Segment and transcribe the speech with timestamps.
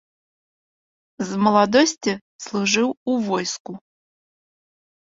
[1.31, 2.11] З маладосці
[2.47, 3.71] служыў у войску.